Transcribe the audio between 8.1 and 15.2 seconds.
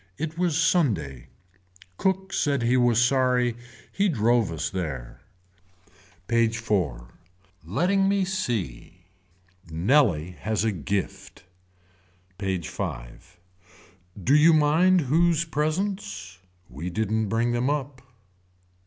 see. Nellie has a gift. PAGE V. Do you mind